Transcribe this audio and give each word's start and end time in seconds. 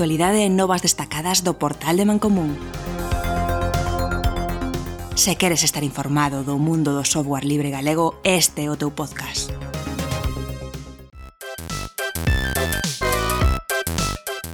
actualidade 0.00 0.40
e 0.40 0.48
novas 0.48 0.80
destacadas 0.80 1.44
do 1.44 1.60
portal 1.60 2.00
de 2.00 2.08
Mancomún. 2.08 2.56
Se 5.12 5.36
queres 5.36 5.60
estar 5.60 5.84
informado 5.84 6.40
do 6.40 6.56
mundo 6.56 6.96
do 6.96 7.04
software 7.04 7.44
libre 7.44 7.68
galego, 7.68 8.16
este 8.24 8.64
é 8.64 8.72
o 8.72 8.80
teu 8.80 8.88
podcast. 8.96 9.52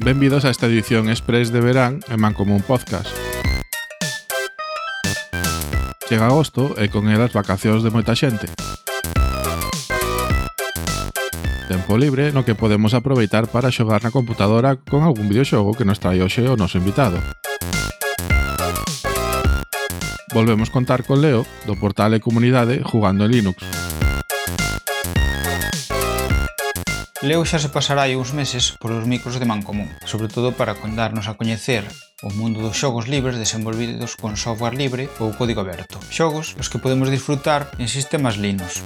Benvidos 0.03 0.43
a 0.43 0.51
esta 0.51 0.67
edición 0.67 1.07
express 1.07 1.55
de 1.55 1.63
verán 1.63 2.03
en 2.11 2.19
Mancomún 2.19 2.67
Podcast. 2.67 3.15
Chega 6.11 6.27
agosto 6.27 6.75
e 6.75 6.91
con 6.91 7.07
elas 7.07 7.31
vacacións 7.31 7.87
de 7.87 7.95
moita 7.95 8.19
xente 8.19 8.51
tempo 11.67 11.99
libre 11.99 12.31
no 12.31 12.47
que 12.47 12.55
podemos 12.55 12.95
aproveitar 12.95 13.51
para 13.51 13.75
xogar 13.75 14.07
na 14.07 14.15
computadora 14.15 14.79
con 14.79 15.03
algún 15.03 15.29
videoxogo 15.29 15.75
que 15.75 15.85
nos 15.85 15.99
trae 15.99 16.23
hoxe 16.23 16.47
o 16.47 16.55
noso 16.55 16.79
invitado. 16.79 17.19
Volvemos 20.33 20.71
contar 20.71 21.03
con 21.03 21.21
Leo, 21.21 21.43
do 21.67 21.75
portal 21.75 22.15
e 22.15 22.23
comunidade 22.23 22.81
Jugando 22.87 23.27
en 23.27 23.33
Linux. 23.35 23.59
Leo 27.25 27.43
xa 27.49 27.59
se 27.59 27.73
pasará 27.73 28.07
aí 28.07 28.15
uns 28.15 28.37
meses 28.37 28.77
polos 28.79 29.09
micros 29.09 29.41
de 29.41 29.49
Mancomún, 29.49 29.91
sobre 30.05 30.29
todo 30.29 30.53
para 30.53 30.77
condarnos 30.77 31.27
a 31.27 31.35
coñecer 31.35 31.83
o 32.23 32.31
mundo 32.31 32.61
dos 32.61 32.77
xogos 32.77 33.09
libres 33.09 33.41
desenvolvidos 33.41 34.15
con 34.15 34.37
software 34.37 34.77
libre 34.77 35.09
ou 35.19 35.33
código 35.33 35.65
aberto. 35.65 35.99
Xogos 36.13 36.55
os 36.55 36.69
que 36.69 36.79
podemos 36.79 37.09
disfrutar 37.09 37.73
en 37.81 37.89
sistemas 37.89 38.37
Linux. 38.37 38.85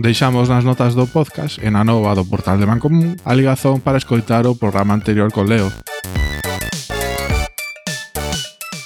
Deixamos 0.00 0.48
nas 0.48 0.64
notas 0.64 0.94
do 0.94 1.06
podcast 1.06 1.60
e 1.60 1.68
na 1.68 1.84
nova 1.84 2.14
do 2.14 2.24
portal 2.24 2.56
de 2.56 2.64
Mancomún 2.64 3.20
a 3.22 3.36
ligazón 3.36 3.84
para 3.84 4.00
escoitar 4.00 4.48
o 4.48 4.56
programa 4.56 4.96
anterior 4.96 5.28
con 5.28 5.44
Leo. 5.44 5.68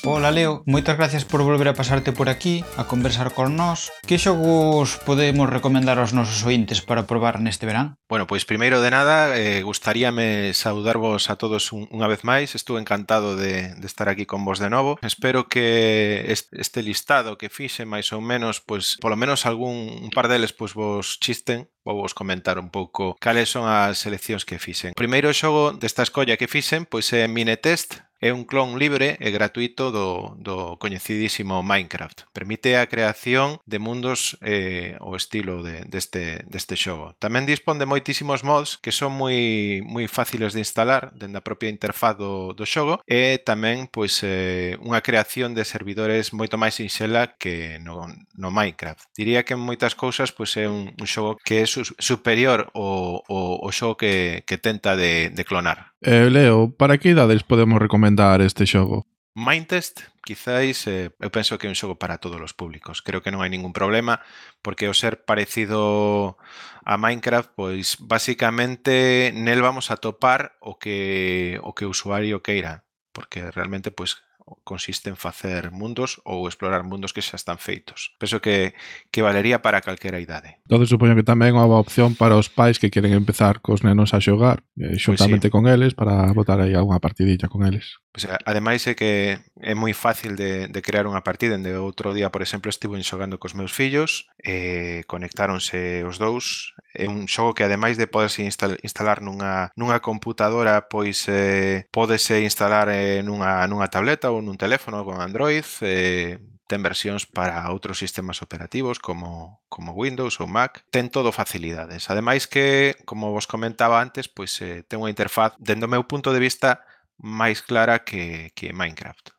Ola 0.07 0.31
Leo, 0.31 0.63
moitas 0.69 1.01
gracias 1.01 1.25
por 1.25 1.41
volver 1.41 1.65
a 1.65 1.73
pasarte 1.73 2.13
por 2.13 2.29
aquí 2.29 2.61
a 2.77 2.85
conversar 2.85 3.33
con 3.33 3.57
nós. 3.57 3.89
Que 4.05 4.21
xogos 4.21 5.01
podemos 5.01 5.49
recomendar 5.49 5.97
aos 5.97 6.13
nosos 6.13 6.45
ointes 6.45 6.85
para 6.85 7.09
probar 7.09 7.41
neste 7.41 7.65
verán? 7.65 7.97
Bueno, 8.05 8.29
pois 8.29 8.45
primeiro 8.45 8.85
de 8.85 8.93
nada, 8.93 9.33
eh, 9.33 9.65
gustaríame 9.65 10.53
saudarvos 10.53 11.33
a 11.33 11.41
todos 11.41 11.73
un, 11.73 11.89
unha 11.89 12.05
vez 12.05 12.21
máis. 12.21 12.53
Estou 12.53 12.77
encantado 12.77 13.33
de, 13.33 13.73
de 13.81 13.87
estar 13.89 14.13
aquí 14.13 14.29
con 14.29 14.45
vos 14.45 14.61
de 14.61 14.69
novo. 14.69 15.01
Espero 15.01 15.49
que 15.49 16.29
este 16.29 16.85
listado 16.85 17.41
que 17.41 17.49
fixe 17.49 17.89
máis 17.89 18.13
ou 18.13 18.21
menos, 18.21 18.61
pois 18.61 19.01
polo 19.01 19.17
menos 19.17 19.49
algún 19.49 19.89
un 20.05 20.13
par 20.13 20.29
deles 20.29 20.53
pois 20.53 20.77
vos 20.77 21.17
chisten 21.17 21.65
vou 21.85 22.01
vos 22.01 22.17
comentar 22.17 22.57
un 22.57 22.73
pouco 22.73 23.13
cales 23.21 23.53
son 23.53 23.69
as 23.69 24.01
seleccións 24.01 24.45
que 24.45 24.61
fixen. 24.61 24.93
O 24.93 25.01
primeiro 25.01 25.33
xogo 25.33 25.73
desta 25.77 26.05
escolla 26.05 26.37
que 26.41 26.49
fixen 26.49 26.89
pois 26.89 27.13
é 27.13 27.29
Minetest, 27.29 28.05
é 28.25 28.33
un 28.33 28.49
clon 28.49 28.81
libre 28.81 29.21
e 29.21 29.29
gratuito 29.29 29.93
do, 29.93 30.33
do 30.41 30.81
coñecidísimo 30.81 31.61
Minecraft. 31.61 32.25
Permite 32.33 32.81
a 32.81 32.89
creación 32.89 33.61
de 33.69 33.77
mundos 33.77 34.41
eh, 34.41 34.97
o 35.05 35.13
estilo 35.13 35.61
de, 35.61 35.85
deste, 35.85 36.41
deste 36.49 36.73
xogo. 36.73 37.13
Tamén 37.21 37.45
dispón 37.45 37.77
de 37.77 37.85
moitísimos 37.85 38.41
mods 38.41 38.81
que 38.81 38.97
son 38.97 39.13
moi 39.13 39.85
moi 39.85 40.09
fáciles 40.09 40.57
de 40.57 40.65
instalar 40.65 41.13
dende 41.13 41.37
a 41.37 41.45
propia 41.45 41.69
interfaz 41.69 42.17
do, 42.17 42.57
do 42.57 42.65
xogo 42.65 43.05
e 43.05 43.45
tamén 43.45 43.93
pois 43.93 44.25
eh, 44.25 44.81
unha 44.81 45.05
creación 45.05 45.53
de 45.53 45.69
servidores 45.69 46.33
moito 46.33 46.57
máis 46.57 46.81
sinxela 46.81 47.37
que 47.37 47.77
no, 47.85 48.09
no 48.33 48.49
Minecraft. 48.49 49.05
Diría 49.13 49.45
que 49.45 49.53
en 49.53 49.61
moitas 49.61 49.93
cousas 49.93 50.33
pois 50.33 50.57
é 50.57 50.65
un, 50.65 50.97
un 50.97 51.05
xogo 51.05 51.37
que 51.45 51.61
é 51.61 51.69
su, 51.69 51.85
superior 52.01 52.73
ao, 52.73 53.21
ao, 53.29 53.69
ao 53.69 53.73
xogo 53.73 54.01
que, 54.01 54.49
que 54.49 54.57
tenta 54.57 54.97
de, 54.97 55.29
de 55.29 55.45
clonar. 55.45 55.93
Eh, 56.05 56.29
Leo, 56.29 56.77
para 56.77 56.99
que 56.99 57.09
idades 57.09 57.43
podemos 57.45 57.81
recomendar 57.81 58.43
este 58.43 58.67
xogo? 58.67 59.09
Mindtest, 59.35 60.03
quizáis, 60.23 60.87
eh, 60.87 61.11
eu 61.19 61.33
penso 61.33 61.57
que 61.57 61.65
é 61.65 61.73
un 61.73 61.75
xogo 61.75 61.97
para 61.97 62.21
todos 62.21 62.37
os 62.37 62.53
públicos. 62.53 63.01
Creo 63.01 63.25
que 63.25 63.33
non 63.33 63.41
hai 63.41 63.49
ningún 63.49 63.73
problema, 63.73 64.21
porque 64.61 64.85
o 64.85 64.93
ser 64.93 65.25
parecido 65.25 66.37
a 66.85 67.01
Minecraft, 67.01 67.57
pois 67.57 67.97
basicamente 67.97 69.33
nel 69.33 69.65
vamos 69.65 69.89
a 69.89 69.97
topar 69.97 70.61
o 70.61 70.77
que 70.77 71.57
o 71.65 71.73
que 71.73 71.89
o 71.89 71.93
usuario 71.97 72.45
queira, 72.45 72.85
porque 73.17 73.49
realmente 73.49 73.89
pois 73.89 74.21
consiste 74.65 75.09
en 75.09 75.17
facer 75.17 75.71
mundos 75.73 76.21
ou 76.25 76.45
explorar 76.49 76.85
mundos 76.85 77.13
que 77.17 77.25
xa 77.25 77.41
están 77.41 77.57
feitos. 77.57 78.13
Penso 78.21 78.45
que, 78.45 78.77
que 79.09 79.25
valería 79.25 79.65
para 79.65 79.81
calquera 79.81 80.21
idade. 80.21 80.61
Entón, 80.69 80.85
supoño 80.85 81.17
que 81.17 81.25
tamén 81.25 81.53
é 81.53 81.57
unha 81.57 81.69
boa 81.69 81.81
opción 81.81 82.13
para 82.13 82.37
os 82.37 82.53
pais 82.53 82.77
que 82.77 82.93
queren 82.93 83.17
empezar 83.17 83.65
cos 83.65 83.81
nenos 83.81 84.13
a 84.13 84.21
xogar, 84.21 84.61
eh, 84.77 84.97
pois 84.97 85.01
xuntamente 85.01 85.49
pues 85.49 85.53
sí. 85.53 85.55
con 85.57 85.65
eles, 85.65 85.93
para 85.97 86.29
botar 86.37 86.61
aí 86.61 86.77
algunha 86.77 87.01
partidilla 87.01 87.49
con 87.49 87.65
eles. 87.65 88.04
Pois, 88.15 88.31
ademais 88.47 88.87
é 88.87 88.95
que 88.95 89.43
é 89.59 89.75
moi 89.75 89.91
fácil 89.91 90.39
de, 90.39 90.71
de 90.71 90.81
crear 90.87 91.11
unha 91.11 91.27
partida. 91.27 91.59
Ende 91.59 91.75
outro 91.75 92.15
día, 92.15 92.31
por 92.31 92.47
exemplo, 92.47 92.71
estiven 92.71 93.03
xogando 93.03 93.43
cos 93.43 93.59
meus 93.59 93.75
fillos, 93.75 94.31
e 94.39 95.03
conectáronse 95.11 96.07
os 96.07 96.23
dous. 96.23 96.79
É 96.95 97.11
un 97.11 97.27
xogo 97.27 97.59
que 97.59 97.67
ademais 97.67 97.99
de 97.99 98.07
poderse 98.07 98.47
instal, 98.47 98.79
instalar 98.87 99.19
nunha, 99.19 99.75
nunha 99.75 99.99
computadora, 99.99 100.87
pois 100.87 101.27
eh, 101.27 101.91
podese 101.91 102.39
instalar 102.47 102.87
eh, 102.87 103.19
nunha, 103.27 103.67
nunha 103.67 103.91
tableta 103.91 104.31
ou 104.31 104.39
nun 104.39 104.55
teléfono 104.55 105.03
con 105.03 105.19
Android. 105.19 105.67
Eh, 105.83 106.39
ten 106.71 106.87
versións 106.87 107.27
para 107.27 107.67
outros 107.75 107.99
sistemas 107.99 108.47
operativos 108.47 109.03
como, 109.03 109.59
como 109.67 109.91
Windows 109.91 110.39
ou 110.39 110.47
Mac, 110.47 110.87
ten 110.95 111.11
todo 111.11 111.35
facilidades. 111.35 112.07
Ademais 112.15 112.47
que, 112.47 112.95
como 113.05 113.35
vos 113.35 113.51
comentaba 113.51 113.99
antes, 113.99 114.31
pois 114.31 114.55
eh, 114.63 114.87
ten 114.87 115.03
unha 115.03 115.11
interfaz, 115.11 115.59
dendo 115.59 115.91
meu 115.91 116.07
punto 116.07 116.31
de 116.31 116.39
vista, 116.39 116.87
máis 117.19 117.63
clara 117.63 118.03
que, 118.03 118.53
que 118.55 118.73
Minecraft 118.73 119.31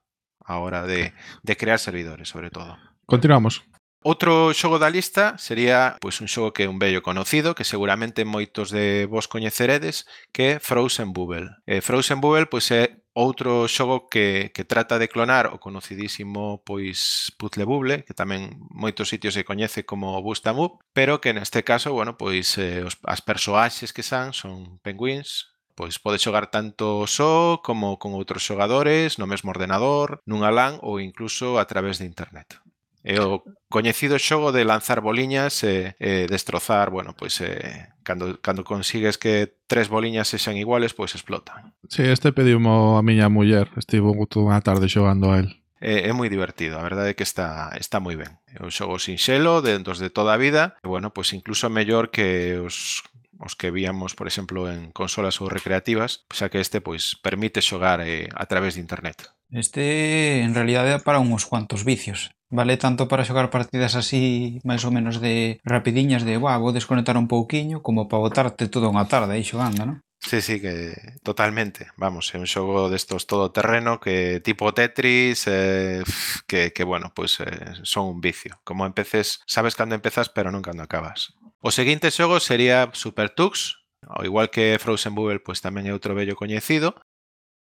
a 0.45 0.59
hora 0.59 0.85
de, 0.85 1.13
de 1.41 1.57
crear 1.57 1.79
servidores, 1.79 2.29
sobre 2.29 2.51
todo. 2.51 2.77
Continuamos. 3.05 3.65
Outro 4.05 4.53
xogo 4.53 4.77
da 4.77 4.93
lista 4.93 5.33
sería 5.41 5.97
pois 5.97 6.21
un 6.21 6.29
xogo 6.29 6.53
que 6.53 6.69
é 6.69 6.69
un 6.69 6.77
bello 6.77 7.01
conocido, 7.01 7.57
que 7.57 7.65
seguramente 7.65 8.21
moitos 8.21 8.69
de 8.69 9.09
vos 9.09 9.25
coñeceredes, 9.25 10.05
que 10.29 10.43
é 10.45 10.59
Frozen 10.61 11.09
Bubble. 11.09 11.49
Eh, 11.65 11.81
Frozen 11.81 12.21
Bubble 12.21 12.45
pois 12.45 12.69
é 12.69 13.01
outro 13.17 13.65
xogo 13.65 14.05
que, 14.05 14.53
que 14.53 14.61
trata 14.61 15.01
de 15.01 15.09
clonar 15.09 15.49
o 15.49 15.57
conocidísimo 15.57 16.61
pois 16.61 17.33
Puzzle 17.41 17.65
Bubble, 17.65 18.05
que 18.05 18.13
tamén 18.13 18.61
moitos 18.69 19.09
sitios 19.09 19.33
se 19.33 19.41
coñece 19.41 19.89
como 19.89 20.21
Bustamup, 20.21 20.85
pero 20.93 21.17
que 21.17 21.33
neste 21.33 21.65
caso, 21.65 21.89
bueno, 21.89 22.13
pois 22.13 22.61
eh, 22.61 22.85
os, 22.85 23.01
as 23.09 23.25
persoaxes 23.25 23.89
que 23.89 24.05
san 24.05 24.37
son 24.37 24.77
penguins, 24.85 25.54
Pois 25.75 25.99
pode 25.99 26.23
xogar 26.23 26.47
tanto 26.47 27.03
só 27.03 27.59
como 27.59 27.99
con 27.99 28.15
outros 28.15 28.47
xogadores 28.47 29.19
no 29.19 29.27
mesmo 29.27 29.51
ordenador, 29.51 30.23
nunha 30.23 30.49
LAN 30.49 30.79
ou 30.79 31.03
incluso 31.03 31.59
a 31.59 31.67
través 31.67 31.99
de 31.99 32.07
internet. 32.07 32.63
É 33.05 33.21
o 33.21 33.45
coñecido 33.69 34.17
xogo 34.17 34.49
de 34.49 34.65
lanzar 34.65 34.97
boliñas 35.03 35.61
e, 35.61 35.93
e 36.01 36.25
destrozar, 36.25 36.89
bueno, 36.89 37.13
pois 37.13 37.37
e, 37.37 37.91
cando, 38.01 38.41
cando 38.41 38.65
consigues 38.65 39.21
que 39.21 39.61
tres 39.69 39.93
boliñas 39.93 40.31
sexan 40.31 40.57
iguales, 40.57 40.97
pois 40.97 41.13
explotan. 41.13 41.75
Sí, 41.85 42.01
este 42.01 42.33
pediu 42.33 42.57
a 42.57 43.03
miña 43.05 43.29
muller, 43.29 43.69
estivo 43.77 44.15
unha 44.15 44.63
tarde 44.65 44.89
xogando 44.89 45.29
a 45.29 45.43
él. 45.43 45.53
É, 45.77 46.09
é 46.09 46.11
moi 46.17 46.33
divertido, 46.33 46.81
a 46.81 46.87
verdade 46.87 47.13
é 47.13 47.17
que 47.19 47.21
está 47.21 47.77
está 47.77 48.01
moi 48.01 48.17
ben. 48.17 48.41
É 48.49 48.65
un 48.65 48.73
xogo 48.73 48.97
sinxelo, 48.97 49.61
de, 49.61 49.77
dos 49.85 50.01
de 50.01 50.09
toda 50.09 50.33
a 50.33 50.41
vida, 50.41 50.73
e 50.81 50.89
bueno, 50.89 51.13
pois 51.13 51.29
incluso 51.29 51.69
mellor 51.69 52.09
que 52.09 52.57
os 52.57 53.05
os 53.39 53.55
que 53.55 53.71
víamos, 53.71 54.15
por 54.15 54.27
exemplo, 54.27 54.71
en 54.71 54.91
consolas 54.91 55.39
ou 55.41 55.51
recreativas, 55.51 56.23
xa 56.31 56.47
que 56.47 56.61
este 56.61 56.79
pois 56.79 57.19
permite 57.19 57.63
xogar 57.63 57.99
eh, 58.03 58.29
a 58.31 58.45
través 58.45 58.75
de 58.75 58.83
internet. 58.83 59.35
Este, 59.51 60.41
en 60.41 60.55
realidade, 60.55 60.95
é 60.95 60.99
para 60.99 61.21
uns 61.21 61.45
cuantos 61.45 61.83
vicios. 61.83 62.31
Vale 62.49 62.77
tanto 62.77 63.09
para 63.09 63.25
xogar 63.25 63.49
partidas 63.49 63.97
así, 63.97 64.61
máis 64.63 64.85
ou 64.85 64.91
menos 64.93 65.19
de 65.19 65.59
rapidiñas, 65.65 66.23
de, 66.23 66.37
buah, 66.37 66.61
vou 66.61 66.71
desconectar 66.71 67.17
un 67.17 67.27
pouquiño, 67.27 67.81
como 67.81 68.07
para 68.07 68.23
botarte 68.23 68.71
toda 68.71 68.91
unha 68.91 69.09
tarde 69.09 69.35
aí 69.35 69.43
xogando, 69.43 69.81
non? 69.83 69.97
Sí, 70.25 70.41
sí, 70.41 70.59
que 70.59 70.95
totalmente. 71.21 71.87
Vamos, 71.97 72.33
é 72.33 72.41
un 72.41 72.49
xogo 72.49 72.89
destos 72.89 73.29
todo 73.29 73.53
terreno 73.53 74.01
que 74.01 74.41
tipo 74.41 74.73
Tetris, 74.73 75.45
eh, 75.45 76.01
que, 76.49 76.73
que 76.73 76.83
bueno, 76.83 77.13
pois 77.13 77.37
pues, 77.37 77.45
eh, 77.45 77.73
son 77.83 78.17
un 78.17 78.19
vicio. 78.21 78.57
Como 78.65 78.89
empeces, 78.89 79.41
sabes 79.45 79.77
cando 79.77 79.93
empezas, 79.93 80.29
pero 80.33 80.49
non 80.49 80.65
cando 80.65 80.81
acabas. 80.81 81.37
O 81.65 81.71
seguinte 81.71 82.13
xogo 82.13 82.37
sería 82.37 82.93
Super 82.93 83.33
Tux, 83.33 83.81
ao 84.05 84.21
igual 84.21 84.53
que 84.53 84.77
Frozen 84.77 85.17
Bubble, 85.17 85.41
pois 85.41 85.65
tamén 85.65 85.89
é 85.89 85.97
outro 85.97 86.13
vello 86.13 86.37
coñecido, 86.37 86.93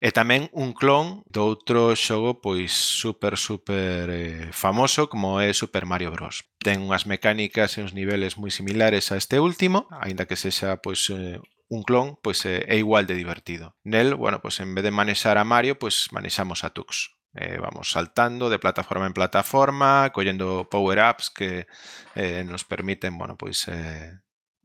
e 0.01 0.09
tamén 0.09 0.50
un 0.57 0.74
clon 0.74 1.21
do 1.30 1.45
outro 1.45 1.94
xogo 1.94 2.42
pois 2.42 2.74
super 2.74 3.38
super 3.38 4.09
eh, 4.09 4.50
famoso 4.57 5.06
como 5.06 5.38
é 5.38 5.53
Super 5.53 5.86
Mario 5.86 6.09
Bros. 6.09 6.50
Ten 6.57 6.81
unhas 6.81 7.06
mecánicas 7.06 7.77
e 7.77 7.86
uns 7.86 7.94
niveles 7.94 8.42
moi 8.42 8.50
similares 8.50 9.13
a 9.13 9.21
este 9.21 9.38
último, 9.38 9.86
aínda 10.01 10.25
que 10.25 10.33
sexa 10.33 10.81
pois 10.81 11.06
eh, 11.13 11.38
un 11.69 11.86
clon, 11.86 12.18
pois 12.25 12.42
eh, 12.50 12.65
é 12.65 12.81
igual 12.81 13.06
de 13.06 13.13
divertido. 13.13 13.77
Nel, 13.86 14.18
bueno, 14.18 14.42
pois 14.42 14.57
en 14.65 14.74
vez 14.74 14.81
de 14.81 14.89
manexar 14.89 15.38
a 15.38 15.45
Mario, 15.45 15.77
pois 15.77 16.09
manexamos 16.09 16.65
a 16.65 16.74
Tux. 16.74 17.20
Eh, 17.33 17.57
vamos 17.59 17.91
saltando 17.91 18.49
de 18.49 18.59
plataforma 18.59 19.07
en 19.07 19.13
plataforma, 19.13 20.11
collendo 20.11 20.67
power-ups 20.69 21.29
que 21.29 21.67
eh, 22.15 22.43
nos 22.43 22.65
permiten, 22.65 23.17
bueno, 23.17 23.37
pois 23.37 23.67
eh, 23.67 24.19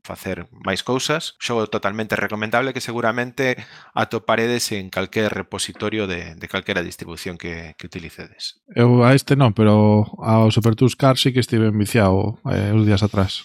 facer 0.07 0.47
máis 0.51 0.87
cousas. 0.87 1.35
Xogo 1.39 1.67
totalmente 1.67 2.15
recomendable 2.15 2.71
que 2.71 2.79
seguramente 2.79 3.59
atoparedes 3.91 4.71
en 4.71 4.87
calquer 4.89 5.35
repositorio 5.35 6.07
de, 6.07 6.35
de 6.35 6.47
calquera 6.47 6.81
distribución 6.81 7.35
que, 7.37 7.75
que 7.75 7.87
utilicedes. 7.87 8.63
Eu 8.71 9.03
a 9.03 9.11
este 9.11 9.35
non, 9.35 9.51
pero 9.51 10.07
ao 10.23 10.47
Super 10.49 10.79
Car 10.95 11.19
sí 11.19 11.35
que 11.35 11.43
estive 11.43 11.67
enviciado 11.67 12.39
eh, 12.47 12.71
uns 12.71 12.87
días 12.87 13.03
atrás. 13.03 13.43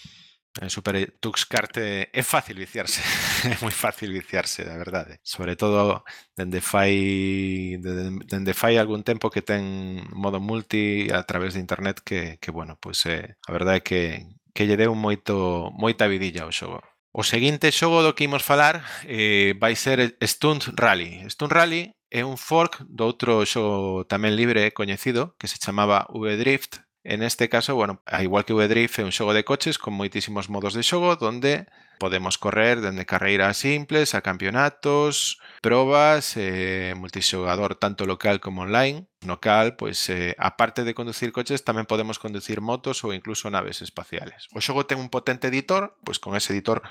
En 0.61 0.69
Super 0.69 1.11
Tux 1.19 1.47
é 1.77 2.11
eh, 2.13 2.23
fácil 2.23 2.57
viciarse, 2.57 3.01
é 3.49 3.57
moi 3.65 3.73
fácil 3.73 4.13
viciarse, 4.13 4.69
a 4.69 4.77
verdade. 4.77 5.17
Eh. 5.17 5.21
Sobre 5.25 5.57
todo 5.57 6.05
dende 6.37 6.61
fai 6.61 7.81
dende 7.81 8.53
fai 8.53 8.77
algún 8.77 9.03
tempo 9.03 9.31
que 9.31 9.41
ten 9.41 10.05
modo 10.13 10.41
multi 10.41 11.09
a 11.09 11.25
través 11.25 11.55
de 11.55 11.61
internet 11.61 12.05
que, 12.05 12.37
que 12.37 12.51
bueno, 12.53 12.77
pois 12.77 13.07
é, 13.07 13.17
eh, 13.17 13.37
a 13.49 13.53
verdade 13.53 13.79
é 13.81 13.87
que 13.87 14.01
que 14.53 14.69
lle 14.69 14.77
deu 14.77 14.93
moito 14.95 15.73
moita 15.73 16.05
vidilla 16.05 16.45
ao 16.45 16.53
xogo. 16.53 16.85
O 17.13 17.25
seguinte 17.25 17.73
xogo 17.73 18.05
do 18.05 18.13
que 18.13 18.25
imos 18.29 18.45
falar 18.45 18.85
eh, 19.09 19.57
vai 19.57 19.73
ser 19.77 20.17
Stunt 20.21 20.77
Rally. 20.77 21.25
Stunt 21.33 21.53
Rally 21.53 21.97
é 22.13 22.25
un 22.29 22.37
fork 22.37 22.85
do 22.85 23.09
outro 23.09 23.49
xogo 23.49 24.05
tamén 24.05 24.37
libre 24.37 24.77
coñecido 24.77 25.33
que 25.41 25.49
se 25.49 25.57
chamaba 25.57 26.05
V-Drift, 26.13 26.85
En 27.05 27.23
este 27.23 27.49
caso, 27.49 27.75
bueno, 27.75 28.03
igual 28.21 28.45
que 28.45 28.55
V-Drift 28.55 28.99
un 29.01 29.13
xogo 29.13 29.35
de 29.35 29.45
coches 29.45 29.79
con 29.79 29.95
moitísimos 29.95 30.49
modos 30.49 30.75
de 30.75 30.87
xogo 30.87 31.17
donde 31.17 31.67
podemos 32.03 32.35
correr 32.35 32.83
dende 32.83 33.07
carreiras 33.07 33.63
simples 33.63 34.19
a 34.19 34.27
campeonatos, 34.27 35.39
probas, 35.63 36.35
eh, 36.35 36.99
multixogador 36.99 37.79
tanto 37.79 38.11
local 38.11 38.43
como 38.43 38.67
online. 38.67 39.07
No 39.23 39.39
cal, 39.39 39.79
pois, 39.79 40.11
eh, 40.11 40.35
aparte 40.35 40.83
de 40.83 40.99
conducir 40.99 41.31
coches, 41.31 41.63
tamén 41.63 41.87
podemos 41.87 42.19
conducir 42.19 42.59
motos 42.59 43.07
ou 43.07 43.15
incluso 43.15 43.47
naves 43.55 43.79
espaciales. 43.79 44.51
O 44.51 44.59
xogo 44.59 44.83
ten 44.83 44.99
un 44.99 45.15
potente 45.15 45.47
editor, 45.47 45.95
pois 46.03 46.19
con 46.19 46.35
ese 46.35 46.51
editor 46.51 46.83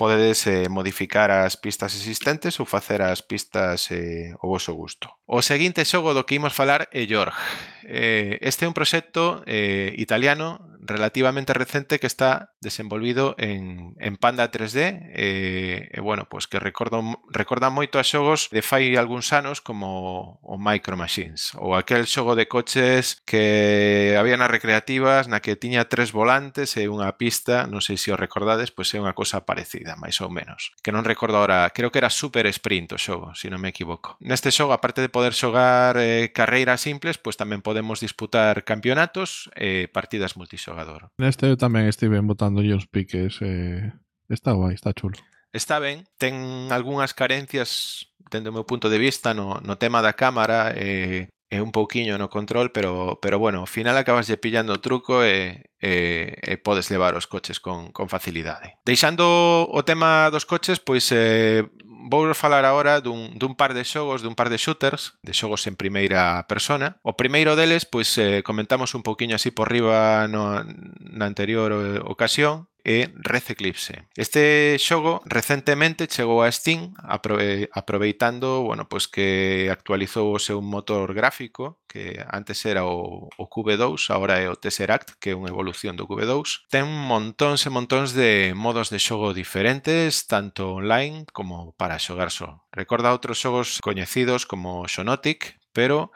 podedes 0.00 0.48
eh, 0.48 0.72
modificar 0.72 1.28
as 1.28 1.60
pistas 1.60 1.92
existentes 1.92 2.56
ou 2.56 2.64
facer 2.64 3.04
as 3.04 3.20
pistas 3.20 3.92
eh, 3.92 4.32
ao 4.40 4.48
vosso 4.48 4.72
gusto. 4.72 5.12
O 5.28 5.44
seguinte 5.44 5.84
xogo 5.84 6.16
do 6.16 6.24
que 6.24 6.40
imos 6.40 6.56
falar 6.56 6.88
é 6.88 7.04
York. 7.04 7.36
Eh, 7.84 8.40
este 8.40 8.64
é 8.64 8.68
un 8.68 8.72
proxecto 8.72 9.44
eh, 9.44 9.92
italiano 10.00 10.64
relativamente 10.84 11.52
recente 11.52 11.98
que 11.98 12.06
está 12.06 12.56
desenvolvido 12.60 13.34
en, 13.38 13.94
en 14.00 14.16
Panda 14.16 14.50
3D 14.54 15.10
e, 15.10 15.90
e 15.90 15.98
bueno, 15.98 16.30
pois 16.30 16.46
que 16.46 16.62
recordo, 16.62 17.02
recorda 17.34 17.74
moito 17.74 17.98
a 17.98 18.06
xogos 18.06 18.46
de 18.54 18.62
fai 18.62 18.94
algúns 18.94 19.34
anos 19.34 19.58
como 19.58 20.38
o 20.38 20.54
Micro 20.54 20.94
Machines 20.94 21.50
ou 21.58 21.74
aquel 21.74 22.06
xogo 22.06 22.38
de 22.38 22.46
coches 22.46 23.18
que 23.26 24.14
había 24.14 24.38
nas 24.38 24.46
recreativas 24.46 25.26
na 25.26 25.42
que 25.42 25.58
tiña 25.58 25.90
tres 25.90 26.14
volantes 26.14 26.78
e 26.78 26.86
unha 26.86 27.10
pista, 27.18 27.66
non 27.66 27.82
sei 27.82 27.98
se 27.98 28.14
o 28.14 28.16
recordades, 28.16 28.70
pois 28.70 28.94
é 28.94 29.02
unha 29.02 29.16
cosa 29.18 29.42
parecida, 29.42 29.98
máis 29.98 30.22
ou 30.22 30.30
menos. 30.30 30.70
Que 30.86 30.94
non 30.94 31.02
recordo 31.02 31.42
ahora, 31.42 31.66
creo 31.74 31.90
que 31.90 31.98
era 31.98 32.14
Super 32.14 32.46
Sprint 32.46 32.94
o 32.94 32.98
xogo, 33.00 33.34
se 33.34 33.50
non 33.50 33.58
me 33.58 33.74
equivoco. 33.74 34.14
Neste 34.22 34.54
xogo, 34.54 34.70
aparte 34.70 35.02
de 35.02 35.10
poder 35.10 35.34
xogar 35.34 35.98
eh, 35.98 36.30
carreiras 36.30 36.86
simples, 36.86 37.18
pois 37.18 37.34
tamén 37.34 37.64
podemos 37.64 37.98
disputar 37.98 38.62
campeonatos 38.62 39.50
e 39.58 39.84
eh, 39.84 39.86
partidas 39.90 40.38
multixogador. 40.38 41.10
Neste 41.18 41.50
eu 41.50 41.58
tamén 41.58 41.90
estive 41.90 42.20
botando 42.22 42.62
uns 42.62 42.86
piques 42.86 43.40
eh, 43.40 43.90
Está 44.28 44.52
guai, 44.52 44.74
está 44.74 44.92
chulo. 44.92 45.18
Está 45.52 45.78
ben, 45.78 46.04
ten 46.18 46.68
algunhas 46.72 47.14
carencias 47.14 48.10
dende 48.30 48.50
o 48.50 48.56
meu 48.56 48.66
punto 48.66 48.90
de 48.90 48.98
vista 48.98 49.34
no, 49.34 49.60
no 49.62 49.78
tema 49.78 50.02
da 50.02 50.18
cámara 50.18 50.74
e, 50.74 51.30
e 51.50 51.62
un 51.62 51.70
pouquiño 51.70 52.18
no 52.18 52.26
control, 52.26 52.74
pero, 52.74 53.22
pero 53.22 53.38
bueno, 53.38 53.62
ao 53.62 53.70
final 53.70 53.94
acabas 53.94 54.26
de 54.26 54.40
pillando 54.40 54.74
o 54.74 54.82
truco 54.82 55.22
e, 55.22 55.70
e, 55.78 56.34
e 56.42 56.54
podes 56.58 56.90
levar 56.90 57.14
os 57.14 57.30
coches 57.30 57.62
con, 57.62 57.94
con 57.94 58.10
facilidade. 58.10 58.74
Deixando 58.82 59.70
o 59.70 59.80
tema 59.86 60.26
dos 60.34 60.42
coches, 60.42 60.82
pois 60.82 61.06
eh, 61.14 61.62
vou 62.10 62.26
falar 62.34 62.66
agora 62.66 62.98
dun, 62.98 63.38
dun 63.38 63.54
par 63.54 63.72
de 63.72 63.86
xogos, 63.86 64.26
dun 64.26 64.34
par 64.34 64.50
de 64.50 64.58
shooters, 64.58 65.14
de 65.22 65.30
xogos 65.30 65.70
en 65.70 65.78
primeira 65.78 66.42
persona. 66.50 66.98
O 67.06 67.14
primeiro 67.14 67.54
deles, 67.54 67.86
pois 67.86 68.18
eh, 68.18 68.42
comentamos 68.42 68.98
un 68.98 69.06
pouquiño 69.06 69.38
así 69.38 69.54
por 69.54 69.70
riba 69.70 70.26
no, 70.26 70.66
na 70.98 71.30
anterior 71.30 71.70
ocasión, 72.02 72.66
e 72.84 73.08
Red 73.16 73.48
Eclipse. 73.48 74.04
Este 74.14 74.76
xogo 74.78 75.24
recentemente 75.24 76.06
chegou 76.06 76.44
a 76.44 76.52
Steam 76.52 76.92
aproveitando, 77.00 78.62
bueno, 78.62 78.84
pois 78.86 79.08
que 79.08 79.72
actualizou 79.72 80.36
o 80.36 80.38
seu 80.38 80.60
motor 80.60 81.16
gráfico, 81.16 81.80
que 81.88 82.20
antes 82.28 82.60
era 82.68 82.84
o, 82.84 83.32
o 83.38 83.44
QV2, 83.48 84.12
agora 84.12 84.38
é 84.38 84.50
o 84.52 84.60
Tesseract, 84.60 85.16
que 85.16 85.32
é 85.32 85.38
unha 85.38 85.48
evolución 85.48 85.96
do 85.96 86.04
QV2. 86.04 86.68
Ten 86.68 86.84
montóns 86.84 87.64
e 87.64 87.72
montóns 87.72 88.12
de 88.12 88.52
modos 88.52 88.92
de 88.92 89.00
xogo 89.00 89.32
diferentes, 89.32 90.28
tanto 90.28 90.76
online 90.76 91.24
como 91.32 91.72
para 91.80 91.96
xogar 91.96 92.28
só. 92.28 92.68
Recorda 92.68 93.16
outros 93.16 93.40
xogos 93.40 93.80
coñecidos 93.80 94.44
como 94.44 94.84
Xonotic, 94.84 95.56
pero 95.72 96.12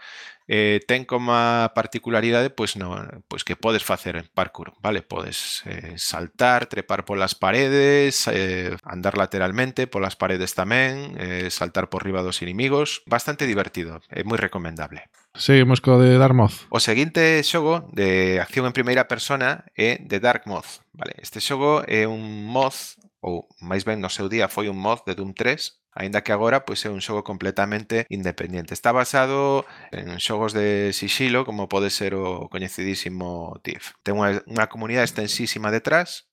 eh, 0.48 0.80
ten 0.88 1.04
como 1.04 1.36
particularidade 1.76 2.48
pois 2.48 2.74
no, 2.80 2.96
pois 3.28 3.44
que 3.44 3.54
podes 3.54 3.84
facer 3.84 4.24
parkour, 4.32 4.72
vale? 4.80 5.04
Podes 5.04 5.62
eh, 5.68 5.94
saltar, 6.00 6.66
trepar 6.66 7.04
polas 7.04 7.36
paredes, 7.36 8.26
eh, 8.32 8.74
andar 8.82 9.20
lateralmente 9.20 9.86
polas 9.86 10.16
paredes 10.16 10.56
tamén, 10.56 11.14
eh, 11.20 11.52
saltar 11.52 11.92
por 11.92 12.02
riba 12.02 12.24
dos 12.24 12.40
inimigos, 12.40 13.04
bastante 13.04 13.44
divertido, 13.44 14.00
é 14.08 14.24
moi 14.24 14.40
recomendable. 14.40 15.04
Seguimos 15.36 15.84
co 15.84 16.00
de 16.00 16.16
Dark 16.16 16.34
Moth. 16.34 16.66
O 16.72 16.80
seguinte 16.80 17.44
xogo 17.44 17.86
de 17.92 18.40
acción 18.40 18.64
en 18.64 18.74
primeira 18.74 19.06
persona 19.06 19.68
é 19.76 20.00
de 20.00 20.18
Moth. 20.48 20.82
Vale, 20.96 21.14
este 21.20 21.38
xogo 21.44 21.84
é 21.86 22.08
un 22.08 22.48
mod 22.48 22.74
ou 23.20 23.46
máis 23.60 23.84
ben 23.84 24.00
no 24.00 24.10
seu 24.10 24.26
día 24.26 24.48
foi 24.48 24.72
un 24.72 24.78
mod 24.78 25.04
de 25.06 25.14
Doom 25.14 25.34
3 25.34 25.77
aínda 25.98 26.22
que 26.22 26.30
agora 26.30 26.62
pois 26.62 26.86
é 26.86 26.90
un 26.94 27.02
xogo 27.02 27.26
completamente 27.26 28.06
independente. 28.08 28.70
Está 28.72 28.94
basado 28.94 29.66
en 29.90 30.22
xogos 30.22 30.54
de 30.54 30.94
sixilo, 30.94 31.42
como 31.42 31.66
pode 31.66 31.90
ser 31.90 32.14
o 32.14 32.46
coñecidísimo 32.46 33.58
TIF. 33.66 33.98
Ten 34.06 34.14
unha, 34.14 34.38
unha 34.46 34.70
comunidade 34.70 35.10
extensísima 35.10 35.74
detrás, 35.74 36.30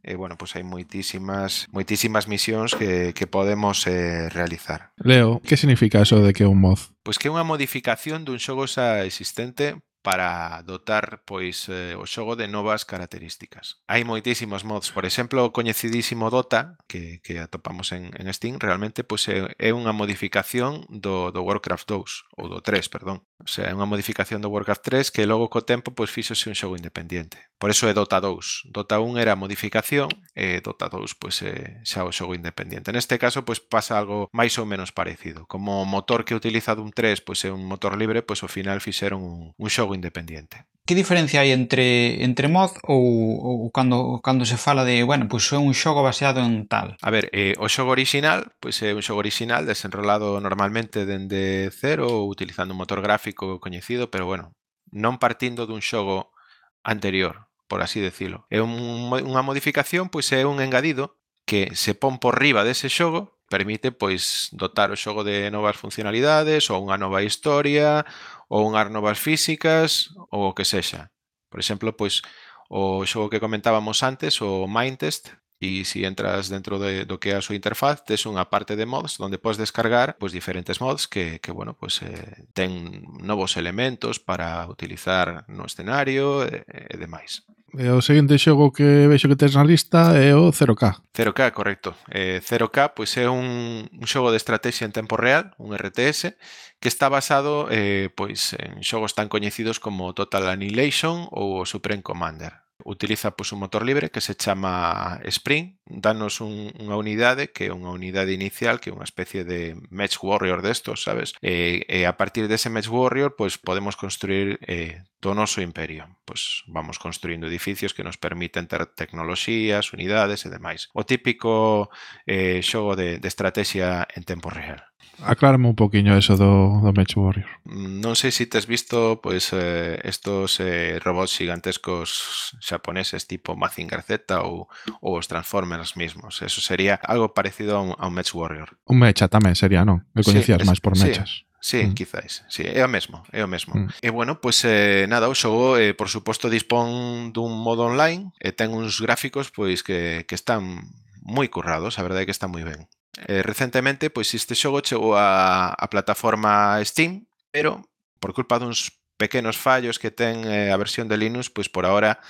e 0.00 0.14
bueno, 0.14 0.38
pois 0.38 0.54
hai 0.56 0.64
moitísimas 0.64 1.68
moitísimas 1.74 2.24
misións 2.30 2.72
que, 2.72 3.12
que 3.12 3.26
podemos 3.26 3.84
eh, 3.90 4.30
realizar. 4.30 4.94
Leo, 4.96 5.42
que 5.44 5.58
significa 5.58 6.00
eso 6.00 6.22
de 6.22 6.32
que 6.32 6.46
é 6.46 6.48
un 6.48 6.62
mod? 6.62 6.78
Pois 7.02 7.18
que 7.18 7.28
é 7.28 7.34
unha 7.34 7.44
modificación 7.44 8.22
dun 8.24 8.40
xogo 8.40 8.64
xa 8.70 9.04
existente 9.04 9.76
para 10.02 10.62
dotar 10.62 11.22
pois 11.24 11.68
eh, 11.68 11.94
o 11.96 12.06
xogo 12.08 12.36
de 12.36 12.48
novas 12.48 12.84
características. 12.88 13.84
Hai 13.84 14.04
moitísimos 14.04 14.64
mods, 14.64 14.90
por 14.90 15.04
exemplo, 15.04 15.44
o 15.44 15.52
coñecidísimo 15.52 16.32
Dota 16.32 16.80
que, 16.88 17.20
que 17.20 17.38
atopamos 17.38 17.92
en, 17.92 18.10
en 18.16 18.26
Steam, 18.32 18.56
realmente 18.58 19.04
pois 19.04 19.28
é, 19.28 19.52
é 19.60 19.70
unha 19.76 19.92
modificación 19.92 20.88
do, 20.88 21.28
do 21.30 21.44
Warcraft 21.44 21.84
2 21.84 22.40
ou 22.40 22.46
do 22.48 22.58
3, 22.64 22.88
perdón. 22.88 23.20
O 23.40 23.48
sea, 23.48 23.68
é 23.68 23.74
unha 23.76 23.88
modificación 23.88 24.40
do 24.40 24.52
Warcraft 24.52 24.84
3 24.84 25.12
que 25.12 25.28
logo 25.28 25.52
co 25.52 25.64
tempo 25.64 25.92
pois 25.92 26.08
fíxose 26.08 26.48
un 26.48 26.56
xogo 26.56 26.76
independente. 26.76 27.52
Por 27.60 27.68
eso 27.68 27.88
é 27.88 27.92
Dota 27.92 28.20
2. 28.20 28.72
Dota 28.72 29.00
1 29.00 29.20
era 29.20 29.36
modificación 29.36 30.08
e 30.32 30.64
Dota 30.64 30.88
2 30.88 31.12
pois 31.20 31.44
é 31.44 31.80
xa 31.84 32.08
o 32.08 32.12
xogo 32.12 32.32
independente. 32.32 32.92
Neste 32.92 33.20
caso 33.20 33.44
pois 33.44 33.60
pasa 33.60 34.00
algo 34.00 34.32
máis 34.32 34.56
ou 34.56 34.64
menos 34.64 34.92
parecido. 34.96 35.44
Como 35.44 35.80
o 35.80 35.88
motor 35.88 36.24
que 36.24 36.36
utiliza 36.36 36.72
Doom 36.72 36.92
3 36.92 37.20
pois 37.20 37.44
é 37.44 37.52
un 37.52 37.68
motor 37.68 37.96
libre, 38.00 38.24
pois 38.24 38.40
ao 38.40 38.48
final 38.48 38.80
fixeron 38.80 39.20
un, 39.20 39.52
un 39.56 39.68
xogo 39.68 39.89
xogo 39.90 39.94
independiente. 39.94 40.66
Que 40.86 40.94
diferencia 40.94 41.40
hai 41.40 41.52
entre 41.52 42.24
entre 42.24 42.48
mod 42.48 42.74
ou, 42.82 43.62
ou 43.66 43.70
cando 43.70 44.18
cando 44.24 44.42
se 44.44 44.56
fala 44.56 44.82
de, 44.82 45.04
bueno, 45.04 45.28
pois 45.28 45.46
pues 45.46 45.54
é 45.54 45.62
un 45.62 45.74
xogo 45.74 46.02
baseado 46.02 46.42
en 46.42 46.66
tal? 46.66 46.96
A 47.02 47.10
ver, 47.10 47.30
eh, 47.30 47.54
o 47.58 47.68
xogo 47.68 47.94
original, 47.94 48.50
pois 48.58 48.80
pues 48.80 48.90
é 48.90 48.94
un 48.94 49.02
xogo 49.02 49.22
original 49.22 49.66
desenrolado 49.66 50.40
normalmente 50.40 51.06
dende 51.06 51.70
cero 51.70 52.26
utilizando 52.26 52.74
un 52.74 52.82
motor 52.82 53.02
gráfico 53.02 53.60
coñecido, 53.60 54.10
pero 54.10 54.26
bueno, 54.26 54.56
non 54.90 55.22
partindo 55.22 55.66
dun 55.70 55.84
xogo 55.84 56.34
anterior, 56.82 57.46
por 57.70 57.86
así 57.86 58.02
decirlo. 58.02 58.50
É 58.50 58.58
un, 58.58 58.74
unha 59.14 59.46
modificación, 59.46 60.10
pois 60.10 60.26
é 60.34 60.42
un 60.42 60.58
engadido 60.58 61.22
que 61.46 61.70
se 61.78 61.94
pon 61.94 62.18
por 62.18 62.34
riba 62.42 62.66
dese 62.66 62.90
xogo 62.90 63.38
permite 63.50 63.90
pois 63.90 64.48
dotar 64.54 64.94
o 64.94 64.96
xogo 64.96 65.26
de 65.26 65.50
novas 65.50 65.74
funcionalidades 65.74 66.70
ou 66.70 66.78
unha 66.86 66.96
nova 66.96 67.26
historia 67.26 68.06
ou 68.46 68.62
unhas 68.70 68.88
novas 68.88 69.18
físicas 69.18 70.14
ou 70.30 70.50
o 70.50 70.54
que 70.54 70.64
sexa. 70.64 71.10
Por 71.50 71.58
exemplo, 71.58 71.90
pois 71.92 72.22
o 72.70 73.02
xogo 73.02 73.28
que 73.28 73.42
comentábamos 73.42 73.98
antes, 74.06 74.38
o 74.38 74.70
Mindtest, 74.70 75.34
e 75.60 75.84
se 75.84 76.00
si 76.00 76.04
entras 76.06 76.48
dentro 76.48 76.78
de, 76.78 77.04
do 77.04 77.20
que 77.20 77.30
é 77.30 77.36
a 77.36 77.44
súa 77.44 77.58
interfaz, 77.58 78.00
tes 78.08 78.24
unha 78.24 78.48
parte 78.48 78.80
de 78.80 78.88
mods 78.88 79.20
onde 79.20 79.36
podes 79.36 79.60
descargar 79.60 80.16
pois 80.16 80.32
diferentes 80.32 80.80
mods 80.80 81.04
que, 81.04 81.36
que 81.44 81.52
bueno, 81.52 81.76
pois 81.76 82.00
eh, 82.00 82.48
ten 82.56 83.04
novos 83.20 83.60
elementos 83.60 84.16
para 84.16 84.64
utilizar 84.72 85.44
no 85.52 85.68
escenario 85.68 86.48
e, 86.48 86.64
e 86.64 86.96
demais. 86.96 87.44
E 87.78 87.86
o 87.90 88.02
seguinte 88.02 88.38
xogo 88.38 88.72
que 88.74 89.06
vexo 89.06 89.30
que 89.30 89.38
tens 89.38 89.54
na 89.54 89.62
lista 89.62 90.16
é 90.18 90.34
o 90.34 90.50
0K. 90.50 91.02
0K, 91.14 91.52
correcto. 91.54 91.94
Eh, 92.10 92.42
0K 92.42 92.94
pois 92.96 93.14
é 93.16 93.30
un, 93.30 93.86
un 93.86 94.06
xogo 94.06 94.34
de 94.34 94.38
estrategia 94.38 94.86
en 94.86 94.92
tempo 94.94 95.14
real, 95.14 95.54
un 95.58 95.76
RTS, 95.76 96.34
que 96.80 96.88
está 96.88 97.08
basado 97.08 97.68
eh, 97.70 98.10
pois 98.16 98.56
en 98.58 98.82
xogos 98.82 99.14
tan 99.14 99.28
coñecidos 99.28 99.78
como 99.78 100.16
Total 100.16 100.48
Annihilation 100.48 101.28
ou 101.30 101.62
o 101.62 101.68
Supreme 101.68 102.02
Commander 102.02 102.69
utiliza 102.84 103.36
pois, 103.36 103.52
un 103.52 103.60
motor 103.60 103.84
libre 103.84 104.10
que 104.10 104.20
se 104.20 104.34
chama 104.34 105.20
Spring. 105.24 105.78
Danos 105.86 106.40
un, 106.40 106.72
unha 106.78 106.96
unidade 106.96 107.50
que 107.50 107.68
é 107.68 107.74
unha 107.74 107.90
unidade 107.90 108.32
inicial, 108.32 108.78
que 108.78 108.90
é 108.90 108.96
unha 108.96 109.06
especie 109.06 109.44
de 109.44 109.76
Match 109.90 110.18
Warrior 110.22 110.62
destos, 110.62 111.02
sabes? 111.02 111.34
E, 111.42 111.86
e 111.88 112.06
a 112.06 112.14
partir 112.14 112.46
dese 112.46 112.70
Match 112.70 112.88
Warrior 112.88 113.34
pois, 113.38 113.58
podemos 113.58 113.94
construir 113.94 114.58
eh, 114.66 115.02
do 115.20 115.34
noso 115.34 115.60
imperio. 115.60 116.08
Pois 116.24 116.64
vamos 116.66 116.98
construindo 116.98 117.46
edificios 117.46 117.94
que 117.94 118.04
nos 118.04 118.16
permiten 118.16 118.66
ter 118.66 118.86
tecnoloxías, 118.86 119.92
unidades 119.92 120.46
e 120.46 120.50
demais. 120.50 120.88
O 120.96 121.04
típico 121.06 121.90
eh, 122.26 122.64
xogo 122.64 122.96
de, 122.96 123.22
de 123.22 123.28
estrategia 123.28 124.08
en 124.16 124.24
tempo 124.24 124.50
real 124.50 124.89
aclárame 125.24 125.68
un 125.68 125.76
poquinho 125.76 126.16
eso 126.16 126.36
do, 126.36 126.80
do 126.80 126.90
Match 126.92 127.16
Warrior. 127.16 127.48
Non 127.66 128.16
sei 128.16 128.32
se 128.32 128.46
tes 128.46 128.64
visto 128.64 129.20
pois 129.20 129.52
eh, 129.52 130.00
estos 130.04 130.58
eh, 130.60 130.98
robots 131.02 131.36
gigantescos 131.36 132.54
xaponeses 132.60 133.26
tipo 133.26 133.56
Mazinger 133.56 134.02
Z 134.02 134.40
ou, 134.40 134.70
ou 135.00 135.18
os 135.18 135.26
Transformers 135.28 135.96
mismos. 135.96 136.40
Eso 136.40 136.60
sería 136.60 137.00
algo 137.04 137.32
parecido 137.32 137.76
a 137.76 137.80
un, 137.80 137.92
a 137.98 138.08
un 138.08 138.14
Match 138.14 138.32
Warrior. 138.32 138.76
Un 138.88 138.98
mecha 139.00 139.28
tamén 139.28 139.56
sería, 139.56 139.84
non? 139.84 140.08
Me 140.16 140.24
coñecías 140.24 140.60
sí, 140.60 140.66
máis 140.66 140.80
por 140.80 140.96
mechas. 140.96 141.44
Sí. 141.44 141.50
Sí, 141.60 141.84
mm. 141.84 141.94
quizáis. 141.94 142.42
Sí, 142.48 142.64
é 142.64 142.80
o 142.84 142.88
mesmo, 142.88 143.22
é 143.32 143.44
o 143.44 143.48
mesmo. 143.48 143.76
Mm. 143.76 143.88
E 144.00 144.08
bueno, 144.08 144.40
pois 144.40 144.64
eh, 144.64 145.04
nada, 145.12 145.28
o 145.28 145.36
xogo 145.36 145.76
eh, 145.76 145.92
por 145.92 146.08
suposto 146.08 146.48
dispón 146.48 147.36
dun 147.36 147.52
modo 147.52 147.84
online 147.84 148.32
e 148.40 148.56
ten 148.56 148.72
uns 148.72 148.96
gráficos 149.04 149.52
pois 149.52 149.84
que, 149.84 150.24
que 150.24 150.34
están 150.34 150.88
moi 151.20 151.52
currados, 151.52 152.00
a 152.00 152.02
verdade 152.02 152.24
é 152.24 152.26
que 152.26 152.34
está 152.34 152.48
moi 152.48 152.64
ben. 152.64 152.88
Eh, 153.26 153.42
recentemente, 153.42 154.10
pois 154.10 154.30
este 154.34 154.54
xogo 154.54 154.80
chegou 154.80 155.18
a, 155.18 155.74
a 155.74 155.86
plataforma 155.90 156.78
Steam, 156.86 157.26
pero 157.50 157.82
por 158.22 158.32
culpa 158.32 158.62
duns 158.62 158.94
pequenos 159.18 159.58
fallos 159.58 159.98
que 159.98 160.14
ten 160.14 160.46
eh, 160.46 160.70
a 160.70 160.76
versión 160.78 161.10
de 161.10 161.18
Linux, 161.18 161.50
pois 161.50 161.68
por 161.68 161.84
ahora 161.84 162.22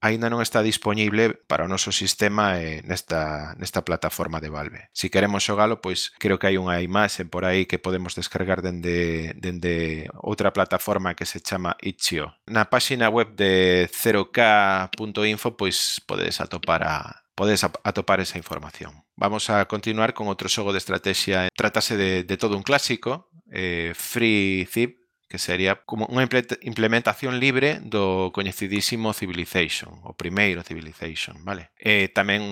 aínda 0.00 0.32
non 0.32 0.40
está 0.40 0.64
disponible 0.64 1.36
para 1.44 1.68
o 1.68 1.70
noso 1.70 1.92
sistema 1.92 2.56
eh, 2.56 2.80
nesta, 2.88 3.52
nesta 3.60 3.84
plataforma 3.84 4.40
de 4.40 4.48
Valve. 4.48 4.88
Si 4.96 5.12
queremos 5.12 5.44
xogalo, 5.44 5.84
pois 5.84 6.08
creo 6.16 6.40
que 6.40 6.48
hai 6.48 6.56
unha 6.56 6.80
imaxe 6.80 7.28
por 7.28 7.44
aí 7.44 7.68
que 7.68 7.76
podemos 7.76 8.16
descargar 8.16 8.64
dende, 8.64 9.36
dende 9.36 10.08
outra 10.16 10.56
plataforma 10.56 11.12
que 11.12 11.28
se 11.28 11.44
chama 11.44 11.76
Itch.io. 11.84 12.32
Na 12.48 12.72
páxina 12.72 13.12
web 13.12 13.36
de 13.36 13.92
0k.info 13.92 15.60
pois 15.60 16.00
podedes 16.08 16.40
atopar 16.40 16.80
a, 16.88 17.20
podes 17.40 17.64
atopar 17.64 18.20
esa 18.20 18.36
información. 18.36 19.02
Vamos 19.16 19.48
a 19.48 19.64
continuar 19.64 20.12
con 20.12 20.28
outro 20.28 20.52
xogo 20.52 20.76
de 20.76 20.80
estrategia. 20.84 21.48
Trátase 21.56 21.96
de, 21.96 22.20
de 22.20 22.36
todo 22.36 22.52
un 22.52 22.60
clásico, 22.60 23.32
eh, 23.48 23.96
Free 23.96 24.68
Zip, 24.68 25.00
que 25.24 25.40
sería 25.40 25.80
como 25.88 26.04
unha 26.12 26.28
implementación 26.28 27.40
libre 27.40 27.80
do 27.80 28.28
coñecidísimo 28.36 29.16
Civilization, 29.16 30.04
o 30.04 30.12
primeiro 30.12 30.60
Civilization, 30.60 31.40
vale? 31.40 31.72
E 31.80 32.12
tamén, 32.12 32.44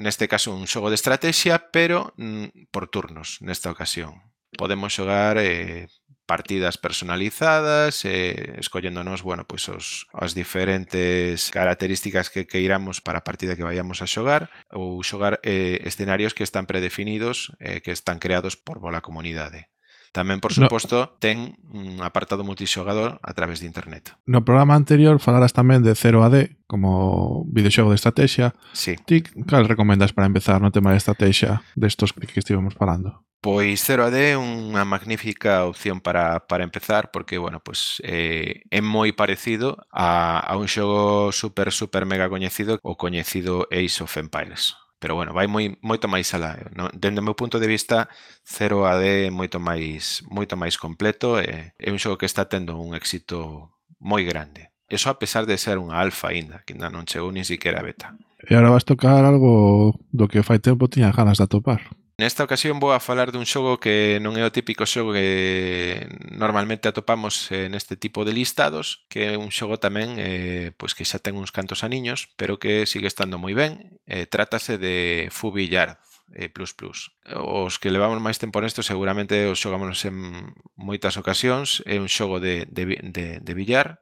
neste 0.00 0.24
caso, 0.32 0.56
un 0.56 0.64
xogo 0.64 0.88
de 0.88 0.96
estrategia, 0.96 1.68
pero 1.68 2.16
mm, 2.16 2.72
por 2.72 2.88
turnos, 2.88 3.36
nesta 3.44 3.68
ocasión. 3.68 4.16
Podemos 4.56 4.96
xogar 4.96 5.36
eh, 5.36 5.92
partidas 6.32 6.78
personalizadas, 6.78 8.06
eh, 8.06 8.56
escolléndonos, 8.56 9.20
bueno, 9.20 9.44
pois 9.44 9.68
os, 9.68 10.08
as 10.16 10.32
diferentes 10.32 11.52
características 11.52 12.32
que 12.32 12.48
queiramos 12.48 13.04
para 13.04 13.20
a 13.20 13.26
partida 13.28 13.52
que 13.52 13.68
vayamos 13.68 14.00
a 14.00 14.08
xogar 14.08 14.48
ou 14.72 15.04
xogar 15.04 15.44
eh, 15.44 15.84
escenarios 15.84 16.32
que 16.32 16.40
están 16.40 16.64
predefinidos, 16.64 17.52
eh, 17.60 17.84
que 17.84 17.92
están 17.92 18.16
creados 18.16 18.56
por 18.56 18.80
bola 18.80 19.04
comunidade. 19.04 19.68
Tamén, 20.16 20.40
por 20.40 20.56
suposto, 20.56 20.96
no. 20.96 21.20
ten 21.20 21.60
un 21.68 22.00
apartado 22.00 22.48
multixogador 22.48 23.20
a 23.20 23.32
través 23.36 23.60
de 23.60 23.68
internet. 23.68 24.16
No 24.24 24.40
programa 24.40 24.72
anterior 24.72 25.20
falaras 25.20 25.52
tamén 25.52 25.84
de 25.84 25.92
0AD 25.92 26.64
como 26.64 27.44
videoxogo 27.52 27.92
de 27.92 28.00
estrategia. 28.00 28.56
Sí. 28.72 28.96
Ti, 29.04 29.20
cal 29.44 29.68
recomendas 29.68 30.16
para 30.16 30.28
empezar 30.28 30.64
no 30.64 30.72
tema 30.72 30.96
de 30.96 31.00
estrategia 31.00 31.60
destos 31.76 32.16
de 32.16 32.24
que 32.24 32.40
estivemos 32.40 32.72
falando? 32.72 33.20
Pois 33.42 33.82
0AD 33.82 34.14
é 34.14 34.38
unha 34.38 34.86
magnífica 34.86 35.66
opción 35.66 35.98
para, 35.98 36.46
para 36.46 36.62
empezar 36.62 37.10
porque, 37.10 37.42
bueno, 37.42 37.58
pois 37.58 37.98
eh, 38.06 38.62
é 38.70 38.78
moi 38.78 39.10
parecido 39.18 39.82
a, 39.90 40.38
a 40.38 40.54
un 40.54 40.70
xogo 40.70 41.34
super, 41.34 41.74
super 41.74 42.06
mega 42.06 42.30
coñecido 42.30 42.78
o 42.86 42.94
coñecido 42.94 43.66
Ace 43.74 43.98
of 43.98 44.14
Empires. 44.14 44.78
Pero, 45.02 45.18
bueno, 45.18 45.34
vai 45.34 45.50
moi, 45.50 45.74
moito 45.82 46.06
máis 46.06 46.30
alá. 46.38 46.54
Eh. 46.54 46.70
No, 46.78 46.86
dende 46.94 47.18
o 47.18 47.26
meu 47.26 47.34
punto 47.34 47.58
de 47.58 47.66
vista, 47.66 48.06
0AD 48.46 49.26
é 49.26 49.34
moito 49.34 49.58
máis, 49.58 50.22
moito 50.30 50.54
máis 50.54 50.78
completo 50.78 51.42
e 51.42 51.74
é 51.74 51.90
un 51.90 51.98
xogo 51.98 52.22
que 52.22 52.30
está 52.30 52.46
tendo 52.46 52.78
un 52.78 52.94
éxito 52.94 53.74
moi 53.98 54.22
grande. 54.22 54.70
Eso 54.86 55.10
a 55.10 55.18
pesar 55.18 55.50
de 55.50 55.58
ser 55.58 55.82
unha 55.82 55.98
alfa 55.98 56.30
aínda, 56.30 56.62
que 56.62 56.78
ainda 56.78 56.94
non 56.94 57.10
chegou 57.10 57.34
nin 57.34 57.42
siquiera 57.42 57.82
beta. 57.82 58.14
E 58.38 58.54
agora 58.54 58.78
vas 58.78 58.86
tocar 58.86 59.26
algo 59.26 59.98
do 60.14 60.30
que 60.30 60.46
fai 60.46 60.62
tempo 60.62 60.86
tiña 60.86 61.10
ganas 61.10 61.42
de 61.42 61.50
atopar. 61.50 61.90
Nesta 62.22 62.44
ocasión 62.44 62.78
vou 62.78 62.94
a 62.94 63.02
falar 63.02 63.34
dun 63.34 63.42
xogo 63.42 63.82
que 63.82 64.22
non 64.22 64.38
é 64.38 64.46
o 64.46 64.54
típico 64.54 64.86
xogo 64.86 65.10
que 65.10 66.06
normalmente 66.30 66.86
atopamos 66.86 67.50
eh, 67.50 67.66
neste 67.66 67.98
tipo 67.98 68.22
de 68.22 68.30
listados, 68.30 69.02
que 69.10 69.20
é 69.26 69.30
un 69.34 69.50
xogo 69.50 69.82
tamén 69.82 70.22
eh, 70.22 70.70
pois 70.78 70.94
que 70.94 71.02
xa 71.02 71.18
ten 71.18 71.34
uns 71.34 71.50
cantos 71.50 71.82
aniños, 71.82 72.30
pero 72.38 72.62
que 72.62 72.86
sigue 72.86 73.10
estando 73.10 73.42
moi 73.42 73.58
ben. 73.58 73.98
Eh, 74.06 74.30
trátase 74.30 74.78
de 74.78 75.26
Fubi 75.34 75.66
Yard 75.66 75.98
eh, 76.38 76.46
Plus 76.46 76.70
Plus. 76.78 77.10
Os 77.26 77.82
que 77.82 77.90
levamos 77.90 78.22
máis 78.22 78.38
tempo 78.38 78.62
nesto 78.62 78.86
seguramente 78.86 79.50
os 79.50 79.58
xogámonos 79.58 79.98
en 80.06 80.46
moitas 80.78 81.18
ocasións. 81.18 81.82
É 81.90 81.98
un 81.98 82.06
xogo 82.06 82.38
de, 82.38 82.70
de, 82.70 83.02
de, 83.02 83.42
de 83.42 83.52
billar, 83.58 83.98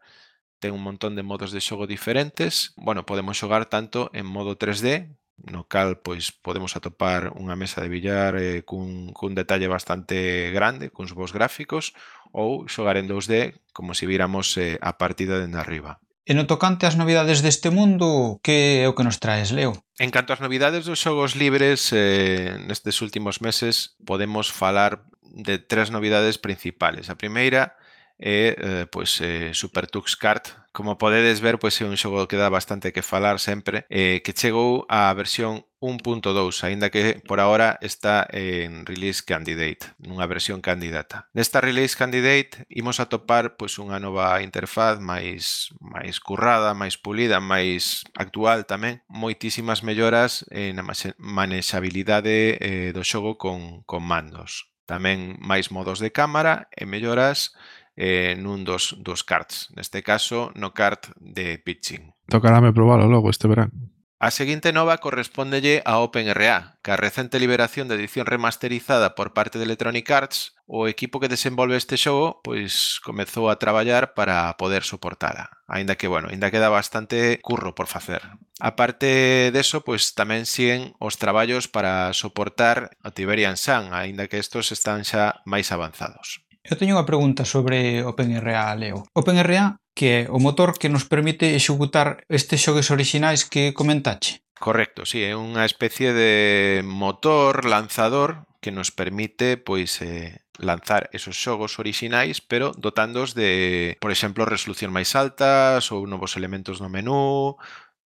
ten 0.61 0.77
un 0.77 0.85
montón 0.85 1.17
de 1.17 1.25
modos 1.25 1.57
de 1.57 1.65
xogo 1.65 1.89
diferentes. 1.89 2.77
Bueno, 2.77 3.09
podemos 3.09 3.41
xogar 3.41 3.73
tanto 3.73 4.13
en 4.13 4.29
modo 4.29 4.61
3D, 4.61 5.17
no 5.49 5.65
cal 5.65 6.03
pois 6.05 6.33
podemos 6.33 6.77
atopar 6.77 7.33
unha 7.37 7.57
mesa 7.57 7.81
de 7.81 7.89
billar 7.89 8.37
eh, 8.37 8.67
cun, 8.67 9.15
cun 9.17 9.33
detalle 9.33 9.71
bastante 9.71 10.51
grande, 10.53 10.93
cuns 10.93 11.17
bons 11.17 11.33
gráficos, 11.33 11.97
ou 12.33 12.69
xogar 12.69 13.01
en 13.01 13.09
2D 13.09 13.61
como 13.73 13.95
se 13.95 14.05
si 14.05 14.11
viramos 14.11 14.57
eh, 14.61 14.77
a 14.81 14.99
partida 15.01 15.41
dende 15.41 15.59
arriba. 15.59 15.99
E 16.29 16.37
no 16.37 16.47
tocante 16.47 16.87
ás 16.87 16.95
novidades 16.95 17.43
deste 17.43 17.75
mundo, 17.75 18.39
que 18.45 18.85
é 18.85 18.87
o 18.87 18.95
que 18.95 19.03
nos 19.03 19.19
traes, 19.19 19.51
Leo? 19.51 19.75
En 19.99 20.15
canto 20.15 20.31
ás 20.31 20.45
novidades 20.45 20.87
dos 20.87 21.01
xogos 21.01 21.35
libres, 21.35 21.91
eh, 21.91 22.55
nestes 22.69 23.03
últimos 23.03 23.43
meses 23.43 23.99
podemos 24.05 24.53
falar 24.53 25.03
de 25.25 25.59
tres 25.59 25.91
novidades 25.91 26.39
principales. 26.39 27.11
A 27.11 27.19
primeira 27.19 27.75
é 28.21 28.55
eh, 28.55 28.85
pois, 28.87 29.19
eh, 29.25 29.57
Super 29.57 29.89
Tux 29.89 30.15
Kart 30.15 30.60
Como 30.73 30.99
podedes 30.99 31.41
ver, 31.41 31.59
pois 31.59 31.75
é 31.83 31.85
un 31.85 31.99
xogo 31.99 32.31
que 32.31 32.39
dá 32.39 32.47
bastante 32.47 32.95
que 32.95 33.03
falar 33.03 33.43
sempre, 33.43 33.91
eh, 33.91 34.23
que 34.23 34.31
chegou 34.31 34.87
á 34.87 35.11
versión 35.19 35.67
1.2, 35.83 36.63
aínda 36.63 36.95
que 36.95 37.19
por 37.27 37.41
ahora 37.41 37.75
está 37.83 38.29
en 38.31 38.87
Release 38.87 39.25
Candidate, 39.27 39.99
nunha 39.99 40.31
versión 40.31 40.63
candidata. 40.63 41.27
Nesta 41.35 41.59
Release 41.59 41.99
Candidate 41.99 42.69
imos 42.71 43.03
topar 43.11 43.59
pois 43.59 43.83
unha 43.83 43.99
nova 43.99 44.39
interfaz 44.47 45.03
máis 45.03 45.75
máis 45.83 46.23
currada, 46.23 46.71
máis 46.71 46.95
pulida, 46.95 47.43
máis 47.43 48.07
actual 48.15 48.63
tamén, 48.63 49.03
moitísimas 49.11 49.83
melloras 49.83 50.47
eh, 50.55 50.71
na 50.71 50.87
manexabilidade 51.19 52.63
eh, 52.63 52.91
do 52.95 53.03
xogo 53.03 53.43
con, 53.43 53.83
con 53.91 54.07
mandos. 54.07 54.71
Tamén 54.91 55.39
máis 55.39 55.71
modos 55.75 55.99
de 55.99 56.11
cámara 56.11 56.67
e 56.75 56.87
melloras 56.87 57.55
eh, 58.01 58.33
nun 58.41 58.65
dos, 58.65 58.97
dos 58.97 59.21
carts. 59.29 59.69
Neste 59.77 60.01
caso, 60.01 60.57
no 60.57 60.73
kart 60.73 61.13
de 61.21 61.61
pitching. 61.61 62.17
Tocarame 62.33 62.73
probalo 62.73 63.05
logo 63.05 63.29
este 63.29 63.45
verán. 63.45 63.93
A 64.21 64.29
seguinte 64.29 64.73
nova 64.73 65.01
correspondelle 65.01 65.81
a 65.89 65.97
OpenRA, 66.05 66.77
que 66.85 66.93
a 66.93 67.01
recente 67.01 67.41
liberación 67.41 67.89
de 67.89 67.97
edición 67.97 68.29
remasterizada 68.29 69.15
por 69.17 69.33
parte 69.33 69.57
de 69.57 69.65
Electronic 69.65 70.11
Arts, 70.13 70.57
o 70.65 70.89
equipo 70.89 71.21
que 71.21 71.33
desenvolve 71.33 71.77
este 71.77 71.97
xogo 71.97 72.41
pois 72.45 73.01
comezou 73.01 73.49
a 73.49 73.57
traballar 73.57 74.13
para 74.13 74.53
poder 74.61 74.85
soportala. 74.85 75.49
Ainda 75.69 75.97
que, 75.97 76.05
bueno, 76.05 76.29
ainda 76.29 76.53
queda 76.53 76.69
bastante 76.69 77.41
curro 77.41 77.73
por 77.73 77.89
facer. 77.89 78.21
A 78.61 78.77
parte 78.77 79.53
deso, 79.57 79.81
pois 79.85 80.13
tamén 80.13 80.45
siguen 80.45 80.93
os 81.01 81.17
traballos 81.17 81.69
para 81.69 82.13
soportar 82.13 82.93
a 83.01 83.13
Tiberian 83.17 83.57
Sun, 83.57 83.97
aínda 83.97 84.29
que 84.29 84.37
estos 84.37 84.69
están 84.69 85.05
xa 85.09 85.41
máis 85.49 85.73
avanzados. 85.73 86.45
Eu 86.61 86.77
teño 86.77 87.01
unha 87.01 87.09
pregunta 87.09 87.49
sobre 87.49 88.05
OpenRA, 88.05 88.69
Leo. 88.77 89.09
OpenRA, 89.17 89.81
que 89.97 90.07
é 90.13 90.21
o 90.29 90.37
motor 90.37 90.77
que 90.77 90.93
nos 90.93 91.09
permite 91.09 91.57
executar 91.57 92.21
estes 92.29 92.61
xogues 92.61 92.93
orixinais 92.93 93.49
que 93.49 93.73
comentache. 93.73 94.45
Correcto, 94.61 95.09
sí, 95.09 95.25
é 95.25 95.33
unha 95.33 95.65
especie 95.65 96.13
de 96.13 96.85
motor 96.85 97.65
lanzador 97.65 98.45
que 98.61 98.69
nos 98.77 98.93
permite 98.93 99.57
pois 99.57 100.05
eh, 100.05 100.45
lanzar 100.61 101.09
esos 101.17 101.33
xogos 101.41 101.81
orixinais, 101.81 102.45
pero 102.45 102.77
dotándos 102.77 103.33
de, 103.33 103.97
por 104.05 104.13
exemplo, 104.13 104.45
resolución 104.45 104.93
máis 104.93 105.17
altas 105.17 105.89
ou 105.89 106.05
novos 106.05 106.37
elementos 106.37 106.85
no 106.85 106.93
menú, 106.93 107.57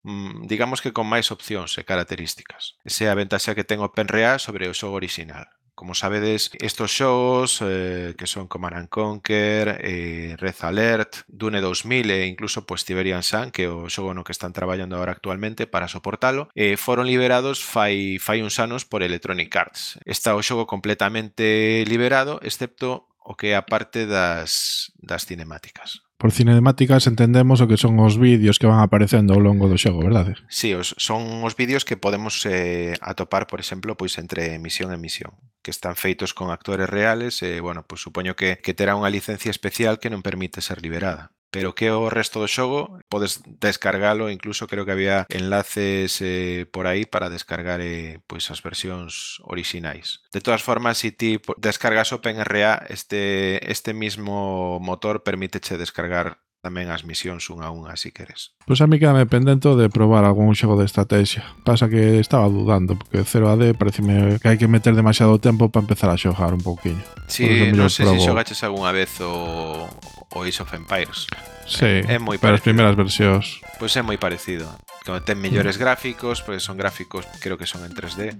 mm, 0.05 0.45
digamos 0.45 0.85
que 0.85 0.93
con 0.93 1.09
máis 1.09 1.33
opcións 1.33 1.73
e 1.81 1.89
características. 1.89 2.77
Esa 2.85 3.05
é 3.05 3.09
a 3.09 3.17
ventaxa 3.17 3.57
que 3.57 3.65
ten 3.65 3.81
OpenRA 3.81 4.37
sobre 4.37 4.69
o 4.69 4.77
xogo 4.77 5.01
orixinal. 5.01 5.49
Como 5.75 5.95
sabedes, 5.95 6.51
estos 6.61 6.91
xogos 6.91 7.59
eh, 7.61 8.13
que 8.15 8.27
son 8.27 8.47
Command 8.47 8.75
and 8.77 8.89
Conquer, 8.89 9.81
eh, 9.81 10.35
Red 10.37 10.55
Alert, 10.61 11.25
Dune 11.27 11.61
2000 11.61 12.11
e 12.11 12.27
incluso 12.27 12.67
pues, 12.67 12.85
Tiberian 12.85 13.23
Sun, 13.23 13.49
que 13.49 13.67
o 13.67 13.89
xogo 13.89 14.13
no 14.13 14.23
que 14.23 14.31
están 14.31 14.53
traballando 14.53 14.95
agora 14.95 15.17
actualmente 15.17 15.65
para 15.65 15.89
soportalo, 15.89 16.49
eh, 16.53 16.77
foron 16.77 17.09
liberados 17.09 17.65
fai, 17.65 18.21
fai 18.21 18.45
uns 18.45 18.61
anos 18.61 18.85
por 18.85 19.01
Electronic 19.01 19.49
Arts. 19.55 19.97
Está 20.05 20.37
o 20.37 20.45
xogo 20.45 20.69
completamente 20.69 21.83
liberado, 21.89 22.37
excepto 22.45 23.09
o 23.17 23.33
que 23.33 23.51
é 23.51 23.55
a 23.57 23.65
parte 23.65 24.05
das, 24.05 24.93
das 25.01 25.25
cinemáticas. 25.25 26.05
Por 26.23 26.31
cinemáticas 26.31 27.03
entendemos 27.11 27.59
o 27.59 27.67
que 27.67 27.75
son 27.75 27.99
os 27.99 28.15
vídeos 28.15 28.55
que 28.55 28.63
van 28.63 28.79
aparecendo 28.79 29.35
ao 29.35 29.43
longo 29.43 29.67
do 29.67 29.75
xogo, 29.75 29.99
verdade? 29.99 30.39
Si, 30.47 30.71
sí, 30.71 30.79
os, 30.79 30.95
son 30.95 31.43
os 31.43 31.59
vídeos 31.59 31.83
que 31.83 31.99
podemos 31.99 32.47
eh, 32.47 32.95
atopar, 33.03 33.43
por 33.43 33.59
exemplo, 33.59 33.99
pois 33.99 34.15
entre 34.15 34.55
emisión 34.55 34.95
e 34.95 34.95
emisión, 34.95 35.35
que 35.59 35.75
están 35.75 35.99
feitos 35.99 36.31
con 36.31 36.47
actores 36.47 36.87
reales 36.87 37.43
e, 37.43 37.59
eh, 37.59 37.59
bueno, 37.59 37.83
pois 37.83 37.99
supoño 37.99 38.39
que, 38.39 38.55
que 38.63 38.71
terá 38.71 38.95
unha 38.95 39.11
licencia 39.11 39.51
especial 39.51 39.99
que 39.99 40.07
non 40.07 40.23
permite 40.23 40.63
ser 40.63 40.79
liberada 40.79 41.35
pero 41.53 41.75
que 41.77 41.93
o 41.93 42.09
resto 42.09 42.41
do 42.41 42.49
xogo 42.49 42.97
podes 43.13 43.45
descargalo, 43.45 44.33
incluso 44.33 44.65
creo 44.65 44.89
que 44.89 44.91
había 44.97 45.29
enlaces 45.29 46.17
eh, 46.25 46.65
por 46.65 46.89
aí 46.89 47.05
para 47.05 47.29
descargar 47.29 47.77
eh, 47.77 48.17
pois 48.25 48.49
as 48.49 48.65
versións 48.65 49.37
orixinais. 49.45 50.25
De 50.33 50.41
todas 50.41 50.65
formas, 50.65 50.97
se 50.97 51.13
si 51.13 51.15
ti 51.15 51.31
descargas 51.61 52.09
OpenRA, 52.09 52.89
este 52.89 53.61
este 53.69 53.93
mismo 53.93 54.81
motor 54.81 55.21
permíteche 55.21 55.77
descargar 55.77 56.41
tamén 56.63 56.87
as 56.87 57.03
misións 57.03 57.51
unha 57.51 57.67
a 57.67 57.75
unha, 57.75 57.99
si 57.99 58.15
queres. 58.15 58.55
Pois 58.63 58.79
pues 58.79 58.81
a 58.81 58.87
mí 58.87 58.95
quedame 58.95 59.27
pendente 59.27 59.67
de 59.75 59.91
probar 59.91 60.23
algún 60.23 60.55
xogo 60.55 60.79
de 60.79 60.87
estrategia. 60.87 61.43
Pasa 61.67 61.91
que 61.91 62.23
estaba 62.23 62.47
dudando, 62.47 62.95
porque 62.95 63.27
0 63.27 63.51
AD 63.51 63.75
pareceme 63.75 64.39
que 64.39 64.47
hai 64.47 64.55
que 64.55 64.71
meter 64.71 64.95
demasiado 64.95 65.43
tempo 65.43 65.67
para 65.67 65.83
empezar 65.83 66.07
a 66.07 66.15
xogar 66.15 66.55
un 66.55 66.63
pouquiño. 66.63 67.03
Si, 67.27 67.43
sí, 67.43 67.75
non 67.75 67.91
sei 67.91 68.07
se 68.07 68.15
si 68.15 68.23
xogaches 68.23 68.63
algunha 68.63 68.95
vez 68.95 69.11
o, 69.19 69.91
o 70.31 70.37
Age 70.39 70.63
of 70.63 70.71
Empires. 70.71 71.27
Sí, 71.67 72.07
é, 72.07 72.15
é 72.15 72.17
moi 72.17 72.39
para 72.39 72.55
as 72.55 72.63
primeiras 72.63 72.95
versións. 72.95 73.59
Pois 73.75 73.91
é 73.99 74.01
moi 74.01 74.15
parecido. 74.15 74.71
Que 75.03 75.11
ten 75.19 75.43
mellores 75.43 75.75
mm. 75.75 75.83
gráficos, 75.83 76.39
porque 76.47 76.63
son 76.63 76.79
gráficos, 76.79 77.27
creo 77.43 77.59
que 77.59 77.67
son 77.67 77.83
en 77.83 77.91
3D, 77.91 78.39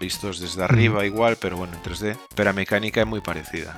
vistos 0.00 0.40
desde 0.40 0.64
mm. 0.64 0.68
arriba 0.72 1.04
mm. 1.04 1.08
igual, 1.12 1.36
pero 1.36 1.60
bueno, 1.60 1.76
en 1.76 1.84
3D. 1.84 2.16
Pero 2.32 2.48
a 2.48 2.56
mecánica 2.56 3.04
é 3.04 3.06
moi 3.06 3.20
parecida. 3.20 3.76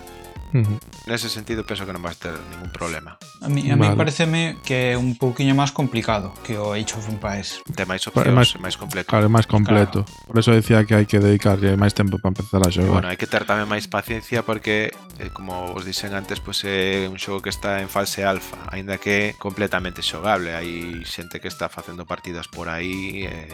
Uh 0.52 0.60
-huh. 0.60 0.78
Nese 1.08 1.28
sentido 1.28 1.64
penso 1.64 1.88
que 1.88 1.92
non 1.92 2.04
vas 2.04 2.20
ter 2.20 2.36
ningún 2.52 2.70
problema. 2.70 3.16
A 3.40 3.48
mí, 3.48 3.72
a 3.72 3.76
mí 3.76 3.88
vale. 3.88 3.96
pareceme 3.96 4.60
que 4.62 4.92
é 4.92 5.00
un 5.00 5.16
pouquiño 5.16 5.56
máis 5.56 5.72
complicado 5.72 6.36
que 6.44 6.60
o 6.60 6.76
Age 6.76 6.94
of 6.94 7.08
Empires. 7.08 7.64
Ten 7.72 7.88
máis 7.88 8.04
opcións, 8.04 8.36
máis, 8.36 8.50
máis 8.60 8.76
completo. 8.76 9.08
Claro, 9.08 9.26
máis 9.32 9.48
completo. 9.48 10.04
Claro. 10.04 10.26
Por 10.28 10.36
eso 10.38 10.52
decía 10.52 10.84
que 10.84 10.94
hai 10.94 11.08
que 11.08 11.18
dedicarlle 11.18 11.74
máis 11.80 11.96
tempo 11.96 12.20
para 12.20 12.36
empezar 12.36 12.60
a 12.62 12.70
xogar. 12.70 13.02
Bueno, 13.02 13.08
hai 13.08 13.16
que 13.16 13.26
ter 13.26 13.48
tamén 13.48 13.66
máis 13.66 13.88
paciencia 13.88 14.44
porque, 14.44 14.92
eh, 15.18 15.32
como 15.32 15.72
os 15.72 15.88
dixen 15.88 16.12
antes, 16.12 16.38
pois 16.38 16.62
pues, 16.62 16.68
é 16.68 17.08
un 17.08 17.16
xogo 17.16 17.40
que 17.40 17.50
está 17.50 17.80
en 17.80 17.88
fase 17.88 18.22
alfa, 18.22 18.60
aínda 18.68 19.00
que 19.00 19.34
completamente 19.40 20.04
xogable. 20.04 20.52
Hai 20.52 21.02
xente 21.08 21.40
que 21.40 21.48
está 21.48 21.72
facendo 21.72 22.04
partidas 22.04 22.46
por 22.46 22.68
aí 22.68 23.24
eh, 23.24 23.48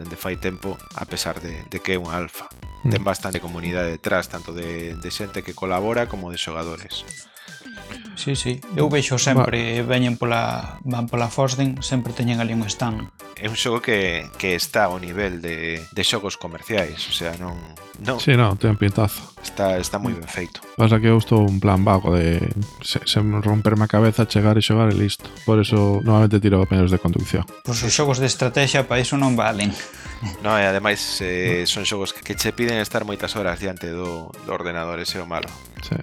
dende 0.00 0.16
fai 0.16 0.40
tempo, 0.40 0.80
a 0.96 1.04
pesar 1.04 1.38
de, 1.38 1.62
de 1.68 1.78
que 1.78 1.94
é 1.94 1.98
un 2.00 2.10
alfa. 2.10 2.48
Mm. 2.82 2.90
Ten 2.90 3.04
bastante 3.04 3.44
comunidade 3.44 3.92
detrás, 3.92 4.32
tanto 4.32 4.56
de, 4.56 4.96
de 4.96 5.10
xente 5.12 5.44
que 5.44 5.52
colabora 5.52 6.08
como 6.08 6.32
de 6.32 6.39
xogadores. 6.40 7.04
Sí, 8.16 8.36
sí. 8.36 8.60
Eu 8.76 8.88
vexo 8.88 9.16
sempre, 9.16 9.80
eh, 9.80 9.82
veñen 9.82 10.20
pola, 10.20 10.76
van 10.84 11.08
pola 11.08 11.32
Fosden, 11.32 11.80
sempre 11.80 12.12
teñen 12.12 12.40
ali 12.40 12.52
un 12.52 12.68
stand. 12.68 13.08
É 13.40 13.48
un 13.48 13.56
xogo 13.56 13.80
que, 13.80 14.28
que 14.36 14.52
está 14.52 14.92
ao 14.92 15.00
nivel 15.00 15.40
de, 15.40 15.80
de 15.80 16.02
xogos 16.04 16.36
comerciais, 16.36 17.00
o 17.08 17.14
sea, 17.16 17.32
non... 17.40 17.56
non. 18.04 18.20
Sí, 18.20 18.36
non, 18.36 18.60
ten 18.60 18.76
pintazo. 18.76 19.32
Está, 19.40 19.80
está 19.80 19.96
moi 19.96 20.12
ben 20.12 20.28
feito. 20.28 20.60
Pasa 20.76 21.00
que 21.00 21.08
eu 21.08 21.16
estou 21.16 21.48
un 21.48 21.64
plan 21.64 21.80
vago 21.80 22.12
de 22.12 22.44
se, 22.84 23.00
se 23.08 23.24
romperme 23.24 23.88
a 23.88 23.90
cabeza, 23.90 24.28
chegar 24.28 24.60
e 24.60 24.62
xogar 24.64 24.92
e 24.92 24.96
listo. 25.00 25.32
Por 25.48 25.56
eso, 25.56 26.04
normalmente 26.04 26.44
tiro 26.44 26.60
apenas 26.60 26.92
de 26.92 27.00
conducción. 27.00 27.48
Pois 27.64 27.80
pues 27.80 27.88
os 27.88 27.92
xogos 27.96 28.20
de 28.20 28.28
estrategia 28.28 28.84
para 28.84 29.00
iso 29.00 29.16
non 29.16 29.32
valen. 29.32 29.72
No, 30.44 30.52
e 30.52 30.68
ademais 30.68 31.00
eh, 31.24 31.64
son 31.64 31.88
xogos 31.88 32.12
que 32.12 32.36
che 32.36 32.52
piden 32.52 32.76
estar 32.76 33.08
moitas 33.08 33.40
horas 33.40 33.56
diante 33.56 33.88
do, 33.88 34.28
do 34.44 34.52
ordenador, 34.52 35.00
ese 35.00 35.16
é 35.16 35.24
o 35.24 35.28
malo. 35.28 35.48
Sí. 35.80 35.96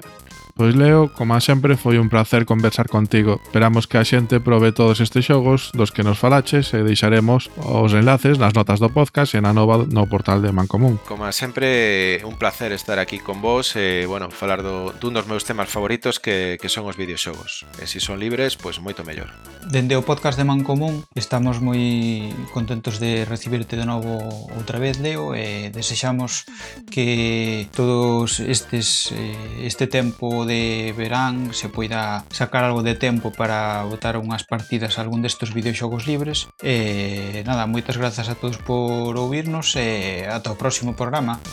Pois 0.58 0.74
Leo, 0.74 1.14
como 1.14 1.38
sempre 1.38 1.78
foi 1.78 2.02
un 2.02 2.10
placer 2.10 2.50
conversar 2.50 2.90
contigo. 2.90 3.38
Esperamos 3.46 3.86
que 3.86 4.02
a 4.02 4.04
xente 4.04 4.42
prove 4.42 4.74
todos 4.74 4.98
estes 5.06 5.30
xogos 5.30 5.70
dos 5.78 5.94
que 5.94 6.02
nos 6.02 6.18
falaches 6.18 6.74
e 6.74 6.82
deixaremos 6.82 7.54
os 7.62 7.94
enlaces 7.94 8.42
nas 8.42 8.58
notas 8.58 8.82
do 8.82 8.90
podcast 8.90 9.38
e 9.38 9.42
na 9.46 9.54
nova 9.54 9.86
no 9.86 10.10
portal 10.10 10.42
de 10.42 10.50
Mancomún. 10.50 10.98
Como 11.06 11.30
sempre, 11.30 12.26
un 12.26 12.42
placer 12.42 12.74
estar 12.74 12.98
aquí 12.98 13.22
con 13.22 13.38
vos 13.38 13.78
e, 13.78 14.10
bueno, 14.10 14.34
falar 14.34 14.66
do, 14.66 14.98
dun 14.98 15.14
dos 15.14 15.30
meus 15.30 15.46
temas 15.46 15.70
favoritos 15.70 16.18
que, 16.18 16.58
que 16.58 16.74
son 16.74 16.90
os 16.90 16.98
videoxogos. 16.98 17.70
E 17.78 17.86
se 17.86 18.02
si 18.02 18.10
son 18.10 18.18
libres, 18.18 18.58
pois 18.58 18.82
moito 18.82 19.06
mellor. 19.06 19.30
Dende 19.70 19.94
o 19.94 20.02
podcast 20.02 20.42
de 20.42 20.50
Mancomún 20.50 21.06
estamos 21.14 21.62
moi 21.62 22.34
contentos 22.50 22.98
de 22.98 23.30
recibirte 23.30 23.78
de 23.78 23.86
novo 23.86 24.18
outra 24.58 24.82
vez, 24.82 24.98
Leo, 24.98 25.38
e 25.38 25.70
desexamos 25.70 26.50
que 26.90 27.70
todos 27.78 28.42
estes 28.42 29.14
eh, 29.14 29.70
este 29.70 29.86
tempo 29.86 30.47
de 30.48 30.96
verán 30.96 31.54
se 31.54 31.68
poida 31.68 32.24
sacar 32.32 32.64
algo 32.64 32.82
de 32.82 32.96
tempo 32.96 33.30
para 33.36 33.84
botar 33.84 34.16
unhas 34.16 34.48
partidas 34.48 34.98
a 34.98 35.04
algún 35.04 35.22
destes 35.22 35.52
videoxogos 35.52 36.08
libres. 36.08 36.48
E 36.64 37.44
nada, 37.44 37.68
moitas 37.68 38.00
grazas 38.00 38.32
a 38.32 38.40
todos 38.40 38.58
por 38.64 39.14
ouvirnos 39.20 39.76
e 39.76 40.24
ata 40.26 40.56
o 40.56 40.60
próximo 40.60 40.96
programa. 40.96 41.44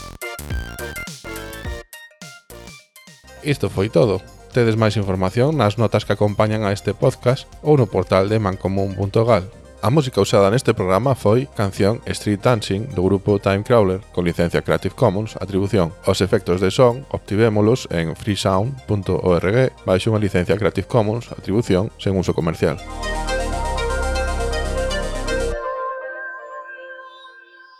Isto 3.45 3.69
foi 3.69 3.93
todo. 3.93 4.23
Tedes 4.55 4.79
máis 4.79 4.95
información 4.95 5.59
nas 5.59 5.75
notas 5.75 6.07
que 6.07 6.15
acompañan 6.15 6.63
a 6.63 6.71
este 6.71 6.95
podcast 6.95 7.45
ou 7.59 7.75
no 7.75 7.91
portal 7.91 8.31
de 8.31 8.39
mancomun.gal. 8.39 9.64
A 9.85 9.91
música 9.91 10.19
usada 10.19 10.49
neste 10.49 10.73
programa 10.73 11.13
foi 11.13 11.45
canción 11.45 12.01
Street 12.09 12.41
Dancing 12.41 12.89
do 12.97 13.05
grupo 13.05 13.37
Time 13.37 13.61
Crawler 13.61 14.01
con 14.17 14.25
licencia 14.25 14.65
Creative 14.65 14.97
Commons 14.97 15.37
atribución. 15.37 15.93
Os 16.09 16.25
efectos 16.25 16.57
de 16.57 16.73
son 16.73 17.05
obtivémolos 17.13 17.85
en 17.93 18.17
freesound.org 18.17 19.55
baixo 19.85 20.09
unha 20.09 20.17
licencia 20.17 20.57
Creative 20.57 20.89
Commons 20.89 21.29
atribución 21.29 21.93
sen 22.01 22.17
uso 22.17 22.33
comercial. 22.33 22.81